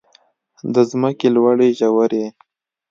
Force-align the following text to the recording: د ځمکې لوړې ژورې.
د 0.73 0.75
ځمکې 0.89 1.27
لوړې 1.35 1.69
ژورې. 1.79 2.25